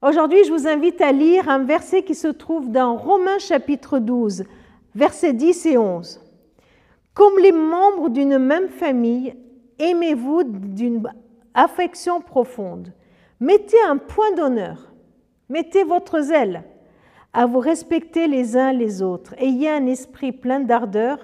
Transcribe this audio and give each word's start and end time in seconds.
Aujourd'hui, 0.00 0.44
je 0.44 0.52
vous 0.52 0.68
invite 0.68 1.00
à 1.00 1.10
lire 1.10 1.48
un 1.48 1.64
verset 1.64 2.04
qui 2.04 2.14
se 2.14 2.28
trouve 2.28 2.70
dans 2.70 2.96
Romains 2.96 3.40
chapitre 3.40 3.98
12, 3.98 4.44
versets 4.94 5.32
10 5.32 5.66
et 5.66 5.76
11. 5.76 6.20
Comme 7.14 7.36
les 7.40 7.50
membres 7.50 8.08
d'une 8.08 8.38
même 8.38 8.68
famille, 8.68 9.34
aimez-vous 9.80 10.44
d'une 10.44 11.02
affection 11.52 12.20
profonde. 12.20 12.92
Mettez 13.40 13.80
un 13.88 13.96
point 13.96 14.30
d'honneur, 14.36 14.92
mettez 15.48 15.82
votre 15.82 16.20
zèle 16.20 16.62
à 17.32 17.46
vous 17.46 17.58
respecter 17.58 18.28
les 18.28 18.56
uns 18.56 18.72
les 18.72 19.02
autres. 19.02 19.34
Ayez 19.38 19.68
un 19.68 19.86
esprit 19.86 20.30
plein 20.30 20.60
d'ardeur. 20.60 21.18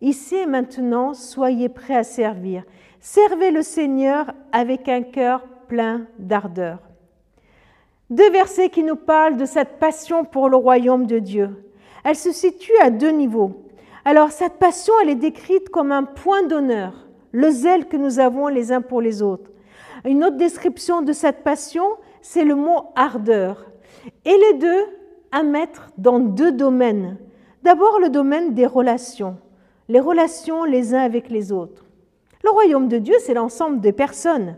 Ici 0.00 0.36
et 0.36 0.46
maintenant, 0.46 1.14
soyez 1.14 1.68
prêts 1.68 1.96
à 1.96 2.04
servir. 2.04 2.62
Servez 3.00 3.50
le 3.50 3.62
Seigneur 3.62 4.32
avec 4.52 4.88
un 4.88 5.02
cœur 5.02 5.42
plein 5.66 6.06
d'ardeur. 6.20 6.89
Deux 8.10 8.30
versets 8.30 8.70
qui 8.70 8.82
nous 8.82 8.96
parlent 8.96 9.36
de 9.36 9.44
cette 9.44 9.78
passion 9.78 10.24
pour 10.24 10.48
le 10.48 10.56
royaume 10.56 11.06
de 11.06 11.20
Dieu. 11.20 11.50
Elle 12.02 12.16
se 12.16 12.32
situe 12.32 12.76
à 12.82 12.90
deux 12.90 13.10
niveaux. 13.10 13.62
Alors 14.04 14.32
cette 14.32 14.54
passion, 14.54 14.92
elle 15.02 15.10
est 15.10 15.14
décrite 15.14 15.68
comme 15.68 15.92
un 15.92 16.02
point 16.02 16.42
d'honneur, 16.42 17.06
le 17.30 17.50
zèle 17.50 17.86
que 17.86 17.96
nous 17.96 18.18
avons 18.18 18.48
les 18.48 18.72
uns 18.72 18.80
pour 18.80 19.00
les 19.00 19.22
autres. 19.22 19.50
Une 20.04 20.24
autre 20.24 20.38
description 20.38 21.02
de 21.02 21.12
cette 21.12 21.44
passion, 21.44 21.84
c'est 22.20 22.44
le 22.44 22.56
mot 22.56 22.86
ardeur. 22.96 23.66
Et 24.24 24.36
les 24.36 24.58
deux 24.58 24.84
à 25.30 25.44
mettre 25.44 25.90
dans 25.96 26.18
deux 26.18 26.50
domaines. 26.50 27.16
D'abord 27.62 28.00
le 28.00 28.08
domaine 28.08 28.54
des 28.54 28.66
relations, 28.66 29.36
les 29.88 30.00
relations 30.00 30.64
les 30.64 30.94
uns 30.94 31.02
avec 31.02 31.30
les 31.30 31.52
autres. 31.52 31.84
Le 32.42 32.50
royaume 32.50 32.88
de 32.88 32.98
Dieu, 32.98 33.14
c'est 33.20 33.34
l'ensemble 33.34 33.80
des 33.80 33.92
personnes. 33.92 34.56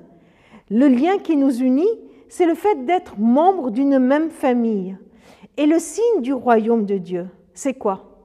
Le 0.70 0.86
lien 0.88 1.18
qui 1.18 1.36
nous 1.36 1.54
unit, 1.60 1.88
c'est 2.32 2.46
le 2.46 2.54
fait 2.54 2.86
d'être 2.86 3.18
membre 3.18 3.70
d'une 3.70 3.98
même 3.98 4.30
famille. 4.30 4.96
Et 5.58 5.66
le 5.66 5.78
signe 5.78 6.22
du 6.22 6.32
royaume 6.32 6.86
de 6.86 6.96
Dieu, 6.96 7.26
c'est 7.52 7.74
quoi? 7.74 8.24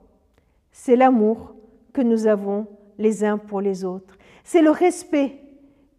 C'est 0.72 0.95
l'amour 0.95 1.55
que 1.91 2.00
nous 2.00 2.25
avons 2.25 2.67
les 2.97 3.25
uns 3.25 3.38
pour 3.38 3.59
les 3.59 3.83
autres. 3.83 4.17
C'est 4.45 4.61
le 4.61 4.72
respect 4.72 5.41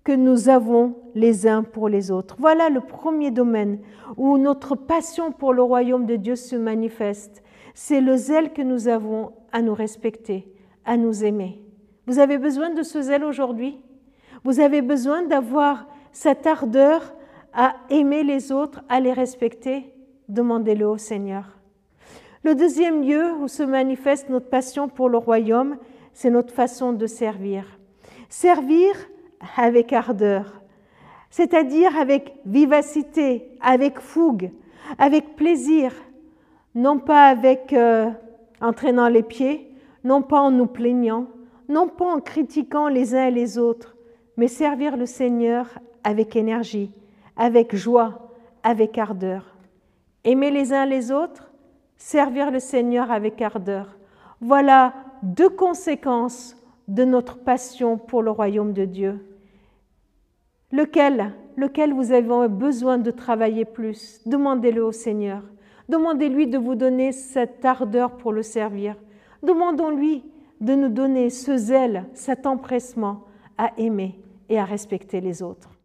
que 0.05 0.12
nous 0.12 0.48
avons 0.48 0.95
les 1.14 1.47
uns 1.47 1.62
pour 1.62 1.91
les 1.91 2.11
autres. 2.11 2.36
Voilà 2.39 2.70
le 2.70 2.81
premier 2.81 3.31
domaine 3.31 3.79
où 4.17 4.39
notre 4.39 4.75
passion 4.75 5.31
pour 5.31 5.53
le 5.53 5.62
royaume 5.62 6.06
de 6.06 6.17
Dieu 6.17 6.34
se 6.34 6.56
manifeste. 6.56 7.42
C'est 7.75 8.01
le 8.01 8.17
zèle 8.17 8.55
que 8.55 8.62
nous 8.62 8.89
avons 8.89 9.33
à 9.53 9.61
nous 9.61 9.75
respecter, 9.75 10.51
à 10.86 10.97
nous 10.97 11.27
aimer. 11.27 11.61
Vous 12.06 12.20
avez 12.20 12.39
besoin 12.39 12.70
de 12.70 12.83
ce 12.83 13.03
zèle 13.03 13.23
aujourd'hui? 13.23 13.79
Vous 14.45 14.61
avez 14.61 14.81
besoin 14.81 15.27
d'avoir 15.27 15.86
cette 16.11 16.47
ardeur 16.47 17.12
à 17.61 17.75
aimer 17.91 18.23
les 18.23 18.53
autres, 18.53 18.83
à 18.89 19.01
les 19.01 19.12
respecter 19.12 19.92
Demandez-le 20.28 20.87
au 20.87 20.97
Seigneur. 20.97 21.59
Le 22.45 22.55
deuxième 22.55 23.03
lieu 23.03 23.33
où 23.41 23.48
se 23.48 23.64
manifeste 23.64 24.28
notre 24.28 24.48
passion 24.48 24.89
pour 24.89 25.09
le 25.09 25.19
royaume, 25.19 25.77
c'est 26.12 26.31
notre 26.31 26.55
façon 26.55 26.92
de 26.92 27.06
servir. 27.09 27.64
Servir 28.29 28.95
avec 29.56 29.92
ardeur, 29.92 30.62
c'est-à-dire 31.31 31.98
avec 31.98 32.36
vivacité, 32.47 33.51
avec 33.61 33.98
fougue, 33.98 34.53
avec 34.97 35.34
plaisir, 35.34 35.92
non 36.77 37.01
pas 37.01 37.25
avec 37.25 37.73
euh, 37.73 38.09
en 38.61 38.73
traînant 38.73 39.09
les 39.09 39.25
pieds, 39.25 39.69
non 40.05 40.23
pas 40.23 40.41
en 40.41 40.53
nous 40.53 40.67
plaignant, 40.67 41.27
non 41.69 41.89
pas 41.89 42.06
en 42.06 42.20
critiquant 42.20 42.86
les 42.86 43.17
uns 43.17 43.27
et 43.27 43.33
les 43.33 43.59
autres, 43.59 43.97
mais 44.36 44.47
servir 44.47 44.97
le 44.97 45.06
Seigneur 45.06 45.67
avec 46.05 46.36
énergie, 46.36 46.92
avec 47.39 47.75
joie, 47.75 48.33
avec 48.62 48.98
ardeur. 48.98 49.56
Aimer 50.25 50.50
les 50.50 50.75
uns 50.75 50.84
les 50.84 51.11
autres, 51.11 51.50
servir 51.97 52.50
le 52.50 52.58
Seigneur 52.58 53.11
avec 53.11 53.41
ardeur. 53.41 53.97
Voilà 54.41 54.92
deux 55.22 55.48
conséquences 55.48 56.56
de 56.89 57.05
notre 57.05 57.39
passion 57.39 57.96
pour 57.96 58.23
le 58.23 58.30
royaume 58.30 58.73
de 58.73 58.85
Dieu. 58.85 59.24
Lequel, 60.70 61.33
lequel 61.57 61.95
vous 61.95 62.13
avez 62.13 62.48
besoin 62.48 62.98
de 62.98 63.11
travailler 63.11 63.64
plus? 63.64 64.20
Demandez-le 64.27 64.84
au 64.84 64.92
Seigneur. 64.92 65.42
Demandez-lui 65.89 66.46
de 66.46 66.58
vous 66.58 66.74
donner 66.74 67.13
cette 67.13 67.64
ardeur 67.64 68.17
pour 68.18 68.33
le 68.33 68.42
servir. 68.42 68.96
Demandons-lui 69.42 70.24
de 70.61 70.74
nous 70.74 70.89
donner 70.89 71.30
ce 71.30 71.57
zèle, 71.57 72.05
cet 72.13 72.46
empressement 72.46 73.24
à 73.57 73.70
aimer 73.79 74.20
et 74.48 74.58
à 74.58 74.64
respecter 74.64 75.20
les 75.20 75.42
autres. 75.42 75.77